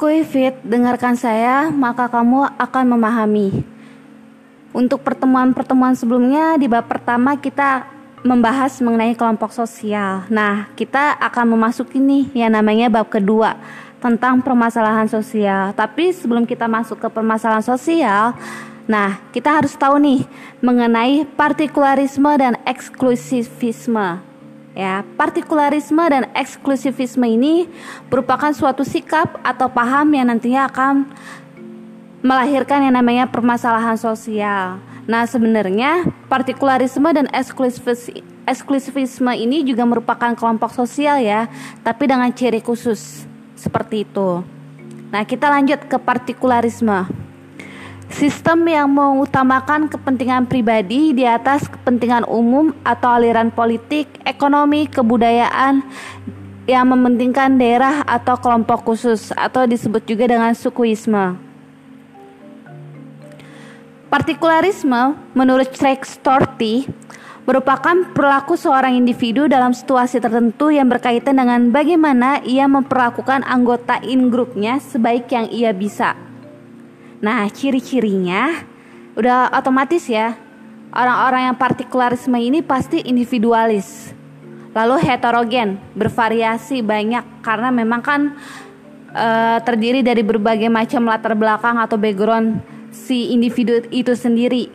[0.00, 3.52] Skuy Fit, dengarkan saya, maka kamu akan memahami.
[4.72, 7.84] Untuk pertemuan-pertemuan sebelumnya, di bab pertama kita
[8.24, 10.24] membahas mengenai kelompok sosial.
[10.32, 13.60] Nah, kita akan memasuki nih yang namanya bab kedua
[14.00, 15.76] tentang permasalahan sosial.
[15.76, 18.32] Tapi sebelum kita masuk ke permasalahan sosial,
[18.88, 20.24] nah, kita harus tahu nih
[20.64, 24.29] mengenai partikularisme dan eksklusivisme.
[24.70, 27.66] Ya, partikularisme dan eksklusivisme ini
[28.06, 31.10] merupakan suatu sikap atau paham yang nantinya akan
[32.22, 34.78] melahirkan yang namanya permasalahan sosial.
[35.10, 37.26] Nah, sebenarnya partikularisme dan
[38.46, 41.50] eksklusivisme ini juga merupakan kelompok sosial ya,
[41.82, 43.26] tapi dengan ciri khusus
[43.58, 44.46] seperti itu.
[45.10, 47.10] Nah, kita lanjut ke partikularisme.
[48.10, 55.86] Sistem yang mengutamakan kepentingan pribadi di atas kepentingan umum atau aliran politik, ekonomi, kebudayaan
[56.66, 61.38] yang mementingkan daerah atau kelompok khusus atau disebut juga dengan sukuisme.
[64.10, 66.90] Partikularisme menurut Rex Torti
[67.46, 74.30] merupakan perilaku seorang individu dalam situasi tertentu yang berkaitan dengan bagaimana ia memperlakukan anggota in
[74.30, 76.29] grupnya sebaik yang ia bisa.
[77.20, 78.64] Nah, ciri-cirinya
[79.12, 80.36] udah otomatis ya.
[80.90, 84.10] Orang-orang yang partikularisme ini pasti individualis.
[84.74, 88.20] Lalu heterogen, bervariasi banyak karena memang kan
[89.12, 89.26] e,
[89.62, 92.58] terdiri dari berbagai macam latar belakang atau background
[92.90, 94.66] si individu itu sendiri.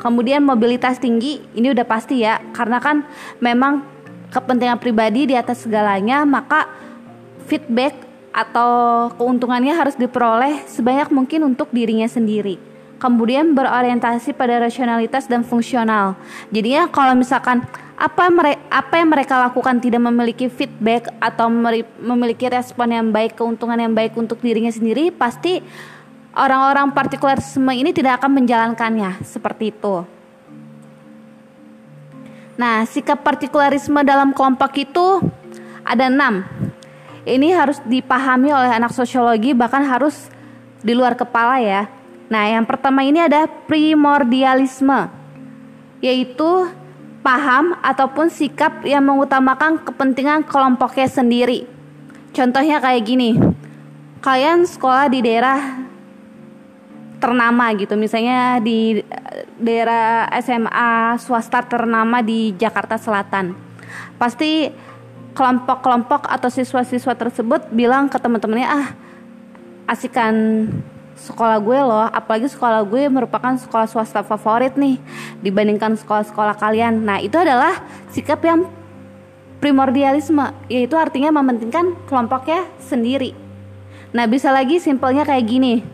[0.00, 3.02] Kemudian mobilitas tinggi, ini udah pasti ya, karena kan
[3.42, 3.82] memang
[4.30, 6.70] kepentingan pribadi di atas segalanya, maka
[7.50, 8.07] feedback
[8.38, 12.54] atau keuntungannya harus diperoleh sebanyak mungkin untuk dirinya sendiri.
[13.02, 16.14] Kemudian berorientasi pada rasionalitas dan fungsional.
[16.54, 17.66] Jadinya kalau misalkan
[17.98, 18.30] apa
[18.70, 21.50] apa yang mereka lakukan tidak memiliki feedback atau
[21.98, 25.58] memiliki respon yang baik, keuntungan yang baik untuk dirinya sendiri, pasti
[26.34, 30.06] orang-orang partikularisme ini tidak akan menjalankannya seperti itu.
[32.58, 35.22] Nah, sikap partikularisme dalam kelompok itu
[35.86, 36.42] ada enam
[37.26, 40.30] ini harus dipahami oleh anak sosiologi bahkan harus
[40.82, 41.90] di luar kepala ya.
[42.28, 45.08] Nah, yang pertama ini ada primordialisme
[45.98, 46.70] yaitu
[47.24, 51.66] paham ataupun sikap yang mengutamakan kepentingan kelompoknya sendiri.
[52.30, 53.34] Contohnya kayak gini.
[54.18, 55.78] Kalian sekolah di daerah
[57.18, 59.02] ternama gitu, misalnya di
[59.58, 63.54] daerah SMA swasta ternama di Jakarta Selatan.
[64.18, 64.70] Pasti
[65.38, 68.88] kelompok-kelompok atau siswa-siswa tersebut bilang ke teman-temannya ah
[69.86, 70.66] asikan
[71.14, 74.98] sekolah gue loh apalagi sekolah gue merupakan sekolah swasta favorit nih
[75.38, 77.06] dibandingkan sekolah-sekolah kalian.
[77.06, 77.78] Nah itu adalah
[78.10, 78.66] sikap yang
[79.62, 83.30] primordialisme yaitu artinya mementingkan kelompoknya sendiri.
[84.10, 85.86] Nah bisa lagi simpelnya kayak gini.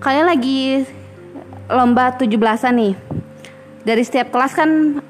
[0.00, 0.84] Kalian lagi
[1.68, 2.94] lomba 17-an nih.
[3.84, 5.00] Dari setiap kelas kan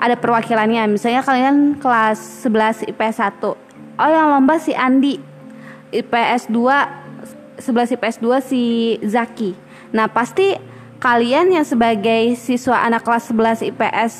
[0.00, 0.96] ada perwakilannya.
[0.96, 3.44] Misalnya kalian kelas 11 IPS 1
[4.00, 5.20] oh yang lomba si Andi.
[5.92, 8.62] IPS 2 11 IPS 2 si
[9.04, 9.52] Zaki.
[9.92, 10.56] Nah pasti
[11.02, 14.12] kalian yang sebagai siswa anak kelas 11 IPS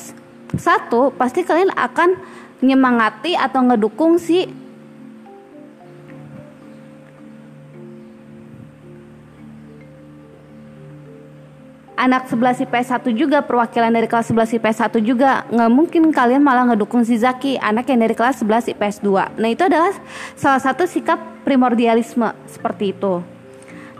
[0.59, 2.19] 1 pasti kalian akan
[2.61, 4.45] nyemangati atau ngedukung si
[12.01, 16.41] anak 11 IPS 1 juga perwakilan dari kelas 11 IPS 1 juga nggak mungkin kalian
[16.41, 19.93] malah ngedukung si Zaki anak yang dari kelas 11 IPS 2 nah itu adalah
[20.33, 23.21] salah satu sikap primordialisme seperti itu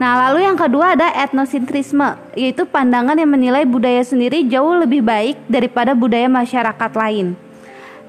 [0.02, 5.38] Nah, lalu yang kedua ada etnosentrisme, yaitu pandangan yang menilai budaya sendiri jauh lebih baik
[5.46, 7.38] daripada budaya masyarakat lain.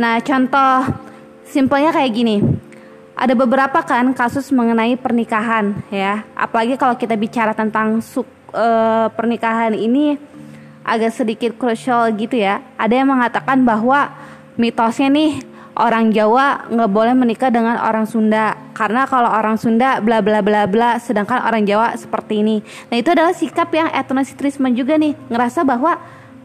[0.00, 0.88] Nah, contoh
[1.44, 2.40] simpelnya kayak gini.
[3.12, 9.74] Ada beberapa kan kasus mengenai pernikahan ya, apalagi kalau kita bicara tentang suku uh, pernikahan
[9.74, 10.16] ini
[10.82, 12.62] agak sedikit krusial gitu ya.
[12.78, 14.12] Ada yang mengatakan bahwa
[14.60, 15.42] mitosnya nih
[15.78, 20.68] orang Jawa nggak boleh menikah dengan orang Sunda karena kalau orang Sunda bla bla bla
[20.68, 22.60] bla sedangkan orang Jawa seperti ini.
[22.92, 25.96] Nah itu adalah sikap yang etnosentrisme juga nih ngerasa bahwa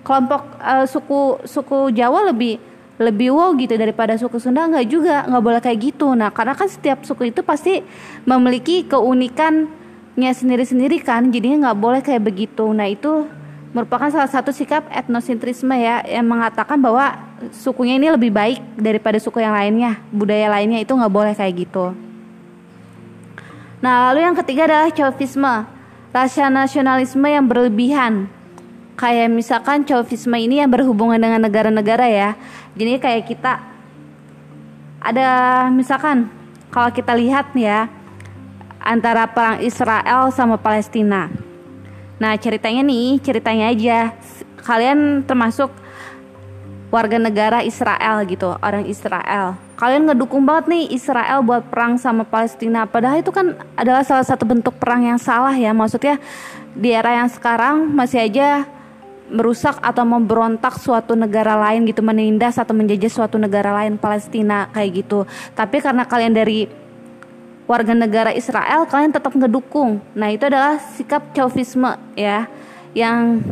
[0.07, 2.60] kelompok uh, suku suku Jawa lebih
[2.98, 6.15] lebih wow gitu daripada suku Sunda nggak juga nggak boleh kayak gitu.
[6.15, 7.83] Nah karena kan setiap suku itu pasti
[8.24, 9.68] memiliki keunikan
[10.18, 12.66] nya sendiri-sendiri kan jadinya nggak boleh kayak begitu.
[12.74, 13.30] Nah itu
[13.69, 17.14] merupakan salah satu sikap etnosentrisme ya yang mengatakan bahwa
[17.54, 21.94] sukunya ini lebih baik daripada suku yang lainnya budaya lainnya itu nggak boleh kayak gitu.
[23.78, 25.69] Nah lalu yang ketiga adalah chauvinisme
[26.10, 28.25] rasa nasionalisme yang berlebihan.
[28.98, 32.34] Kayak misalkan chauvinisme ini yang berhubungan dengan negara-negara ya.
[32.74, 33.62] Jadi kayak kita
[34.98, 35.30] ada
[35.70, 36.34] misalkan
[36.74, 37.86] kalau kita lihat ya
[38.88, 41.28] antara perang Israel sama Palestina.
[42.24, 44.16] Nah ceritanya nih, ceritanya aja.
[44.63, 45.68] Kalian termasuk
[46.88, 49.60] warga negara Israel gitu, orang Israel.
[49.75, 52.88] Kalian ngedukung banget nih Israel buat perang sama Palestina.
[52.88, 55.75] Padahal itu kan adalah salah satu bentuk perang yang salah ya.
[55.75, 56.18] Maksudnya
[56.74, 58.66] di era yang sekarang masih aja
[59.28, 65.04] merusak atau memberontak suatu negara lain gitu menindas atau menjajah suatu negara lain Palestina kayak
[65.04, 66.63] gitu tapi karena kalian dari
[67.68, 70.00] warga negara Israel kalian tetap ngedukung.
[70.16, 72.48] Nah itu adalah sikap chauvinisme ya
[72.96, 73.44] yang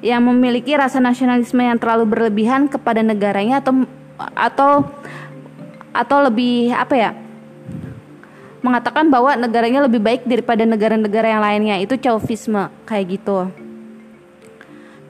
[0.00, 3.84] yang memiliki rasa nasionalisme yang terlalu berlebihan kepada negaranya atau
[4.38, 4.70] atau
[5.90, 7.10] atau lebih apa ya
[8.64, 11.76] mengatakan bahwa negaranya lebih baik daripada negara-negara yang lainnya.
[11.84, 13.52] Itu chauvinisme kayak gitu.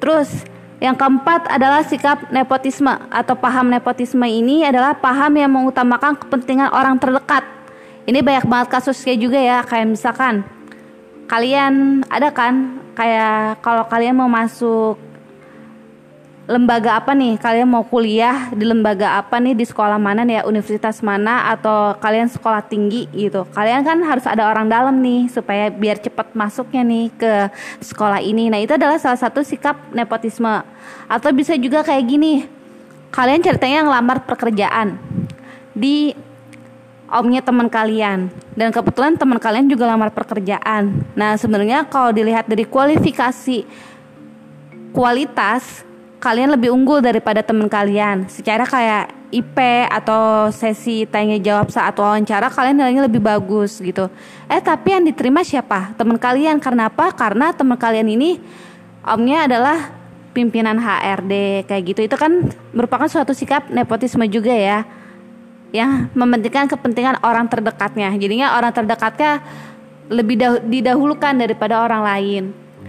[0.02, 0.42] Terus
[0.82, 6.98] yang keempat adalah sikap nepotisme atau paham nepotisme ini adalah paham yang mengutamakan kepentingan orang
[6.98, 7.46] terdekat.
[8.04, 10.44] Ini banyak banget kasusnya juga ya, kayak misalkan
[11.24, 15.00] kalian ada kan kayak kalau kalian mau masuk
[16.44, 20.42] lembaga apa nih kalian mau kuliah di lembaga apa nih di sekolah mana nih ya
[20.44, 23.48] universitas mana atau kalian sekolah tinggi gitu.
[23.48, 27.32] Kalian kan harus ada orang dalam nih supaya biar cepat masuknya nih ke
[27.80, 28.52] sekolah ini.
[28.52, 30.60] Nah itu adalah salah satu sikap nepotisme.
[31.08, 32.44] Atau bisa juga kayak gini
[33.08, 35.00] kalian ceritanya ngelamar pekerjaan
[35.72, 36.12] di
[37.14, 38.28] omnya teman kalian
[38.58, 43.62] dan kebetulan teman kalian juga lamar pekerjaan nah sebenarnya kalau dilihat dari kualifikasi
[44.90, 45.86] kualitas
[46.24, 48.24] kalian lebih unggul daripada teman kalian.
[48.32, 49.60] Secara kayak IP
[49.92, 54.08] atau sesi tanya jawab saat wawancara kalian nilainya lebih bagus gitu.
[54.48, 55.92] Eh tapi yang diterima siapa?
[56.00, 57.12] Teman kalian karena apa?
[57.12, 58.40] Karena teman kalian ini
[59.04, 59.92] omnya adalah
[60.32, 62.00] pimpinan HRD kayak gitu.
[62.08, 64.88] Itu kan merupakan suatu sikap nepotisme juga ya.
[65.74, 68.14] Yang mementingkan kepentingan orang terdekatnya.
[68.14, 69.42] Jadinya orang terdekatnya
[70.06, 70.38] lebih
[70.70, 72.44] didahulukan daripada orang lain.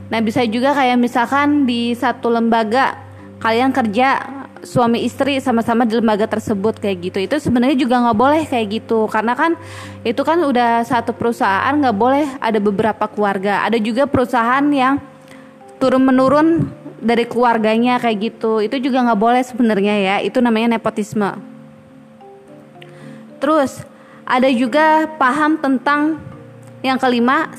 [0.05, 2.93] Nah bisa juga kayak misalkan di satu lembaga
[3.41, 4.21] kalian kerja
[4.61, 7.17] suami istri sama-sama di lembaga tersebut kayak gitu.
[7.25, 9.09] Itu sebenarnya juga nggak boleh kayak gitu.
[9.09, 9.57] Karena kan
[10.05, 13.65] itu kan udah satu perusahaan nggak boleh ada beberapa keluarga.
[13.65, 15.01] Ada juga perusahaan yang
[15.81, 16.69] turun menurun
[17.01, 18.61] dari keluarganya kayak gitu.
[18.61, 20.15] Itu juga nggak boleh sebenarnya ya.
[20.21, 21.54] Itu namanya nepotisme
[23.37, 23.83] terus
[24.25, 26.17] ada juga paham tentang
[26.81, 27.53] yang kelima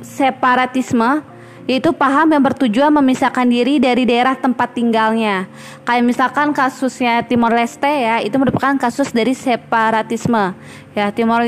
[0.00, 1.24] separatisme
[1.70, 5.46] yaitu paham yang bertujuan memisahkan diri dari daerah tempat tinggalnya.
[5.86, 10.50] Kayak misalkan kasusnya Timor Leste ya, itu merupakan kasus dari separatisme.
[10.98, 11.46] Ya, Timor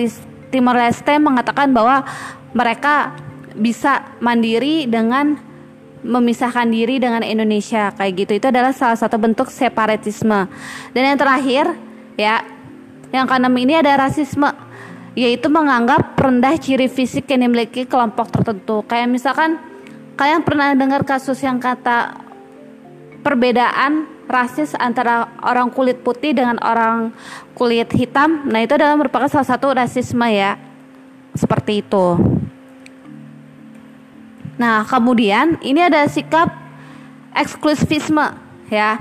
[0.55, 2.07] Timor Leste mengatakan bahwa
[2.55, 3.19] mereka
[3.59, 5.43] bisa mandiri dengan
[6.07, 8.33] memisahkan diri dengan Indonesia kayak gitu.
[8.39, 10.47] Itu adalah salah satu bentuk separatisme.
[10.95, 11.73] Dan yang terakhir
[12.15, 12.47] ya,
[13.13, 14.49] yang keenam ini ada rasisme
[15.13, 18.81] yaitu menganggap rendah ciri fisik yang dimiliki kelompok tertentu.
[18.89, 19.61] Kayak misalkan
[20.13, 22.21] Kalian pernah dengar kasus yang kata
[23.25, 27.17] perbedaan rasis antara orang kulit putih dengan orang
[27.57, 28.45] kulit hitam?
[28.45, 30.61] Nah, itu adalah merupakan salah satu rasisme ya.
[31.33, 32.07] Seperti itu.
[34.61, 36.53] Nah, kemudian ini ada sikap
[37.33, 38.37] eksklusivisme
[38.69, 39.01] ya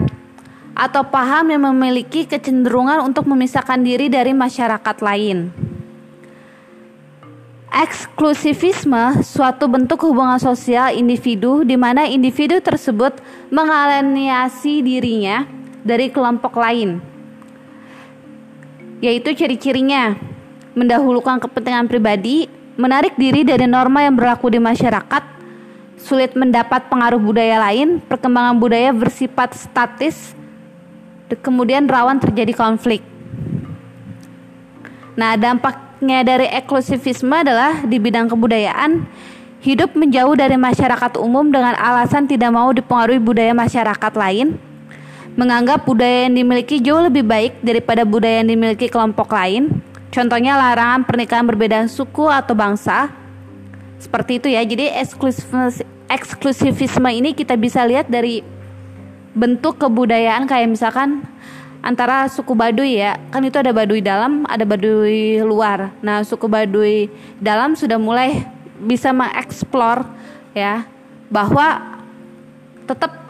[0.81, 5.53] atau paham yang memiliki kecenderungan untuk memisahkan diri dari masyarakat lain.
[7.69, 13.21] Eksklusivisme suatu bentuk hubungan sosial individu di mana individu tersebut
[13.53, 15.45] mengaleniasi dirinya
[15.85, 16.97] dari kelompok lain.
[19.05, 20.17] Yaitu ciri-cirinya
[20.73, 25.23] mendahulukan kepentingan pribadi, menarik diri dari norma yang berlaku di masyarakat,
[25.95, 30.40] sulit mendapat pengaruh budaya lain, perkembangan budaya bersifat statis,
[31.39, 32.99] kemudian rawan terjadi konflik.
[35.15, 39.05] Nah, dampak dampaknya dari eksklusivisme adalah di bidang kebudayaan
[39.61, 44.57] hidup menjauh dari masyarakat umum dengan alasan tidak mau dipengaruhi budaya masyarakat lain,
[45.37, 49.69] menganggap budaya yang dimiliki jauh lebih baik daripada budaya yang dimiliki kelompok lain.
[50.09, 53.13] Contohnya larangan pernikahan berbeda suku atau bangsa.
[54.01, 54.65] Seperti itu ya.
[54.65, 54.89] Jadi
[56.09, 58.41] eksklusivisme ini kita bisa lihat dari
[59.31, 61.23] bentuk kebudayaan kayak misalkan
[61.81, 63.17] antara suku Baduy ya.
[63.33, 65.91] Kan itu ada Baduy dalam ada Baduy luar.
[65.99, 67.09] Nah suku Baduy
[67.41, 68.45] dalam sudah mulai
[68.81, 70.05] bisa mengeksplor
[70.57, 70.85] ya
[71.29, 71.99] bahwa
[72.89, 73.21] tetap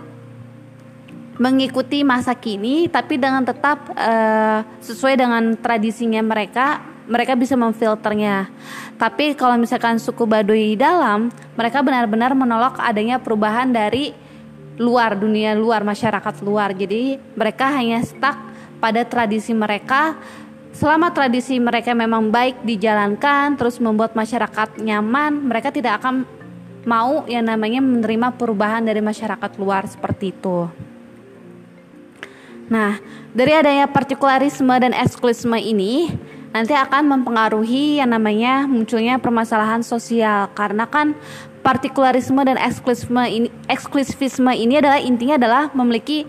[1.42, 8.48] mengikuti masa kini tapi dengan tetap uh, sesuai dengan tradisinya mereka mereka bisa memfilternya.
[8.96, 14.14] Tapi kalau misalkan suku Baduy dalam mereka benar-benar menolak adanya perubahan dari
[14.82, 16.74] luar dunia luar masyarakat luar.
[16.74, 18.34] Jadi mereka hanya stuck
[18.82, 20.18] pada tradisi mereka.
[20.74, 26.26] Selama tradisi mereka memang baik dijalankan, terus membuat masyarakat nyaman, mereka tidak akan
[26.88, 30.66] mau yang namanya menerima perubahan dari masyarakat luar seperti itu.
[32.72, 32.98] Nah,
[33.36, 36.08] dari adanya partikularisme dan eksklusisme ini
[36.56, 40.48] nanti akan mempengaruhi yang namanya munculnya permasalahan sosial.
[40.56, 41.12] Karena kan
[41.62, 46.26] partikularisme dan eksklusisme ini eksklusivisme ini adalah intinya adalah memiliki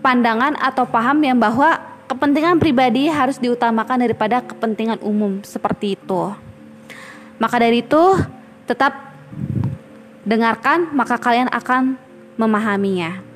[0.00, 1.76] pandangan atau paham yang bahwa
[2.08, 6.34] kepentingan pribadi harus diutamakan daripada kepentingan umum seperti itu.
[7.38, 8.18] Maka dari itu
[8.66, 9.14] tetap
[10.26, 11.94] dengarkan maka kalian akan
[12.34, 13.29] memahaminya.